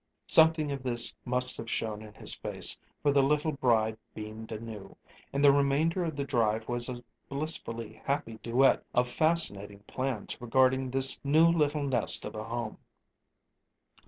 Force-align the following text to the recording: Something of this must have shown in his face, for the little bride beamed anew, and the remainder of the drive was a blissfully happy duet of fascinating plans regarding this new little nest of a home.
Something 0.25 0.71
of 0.71 0.81
this 0.81 1.13
must 1.25 1.57
have 1.57 1.69
shown 1.69 2.01
in 2.01 2.15
his 2.15 2.33
face, 2.33 2.75
for 3.03 3.11
the 3.11 3.21
little 3.21 3.51
bride 3.51 3.99
beamed 4.15 4.51
anew, 4.51 4.97
and 5.31 5.43
the 5.43 5.51
remainder 5.53 6.03
of 6.03 6.15
the 6.15 6.23
drive 6.23 6.67
was 6.67 6.89
a 6.89 7.03
blissfully 7.29 8.01
happy 8.03 8.39
duet 8.41 8.83
of 8.95 9.07
fascinating 9.07 9.81
plans 9.81 10.41
regarding 10.41 10.89
this 10.89 11.19
new 11.23 11.47
little 11.51 11.83
nest 11.83 12.25
of 12.25 12.33
a 12.33 12.45
home. 12.45 12.79